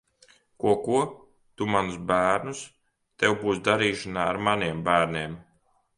[0.61, 1.01] Ko, ko?
[1.59, 2.63] Tu manus bērnus?
[3.23, 5.37] Tev būs darīšana ar maniem bērniem!